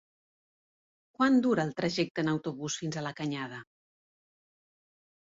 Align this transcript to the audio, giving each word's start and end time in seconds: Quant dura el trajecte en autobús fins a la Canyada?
Quant 1.19 1.37
dura 1.47 1.67
el 1.69 1.75
trajecte 1.83 2.25
en 2.25 2.33
autobús 2.33 2.81
fins 2.83 3.01
a 3.01 3.07
la 3.11 3.15
Canyada? 3.23 3.65